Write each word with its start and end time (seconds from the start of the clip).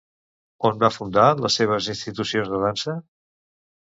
On 0.69 0.77
va 0.83 0.87
fundar 0.95 1.25
les 1.45 1.57
seves 1.59 1.89
institucions 1.93 2.49
de 2.55 2.63
dansa? 2.65 2.97